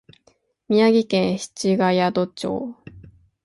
[0.67, 2.73] 宮城県七ヶ宿町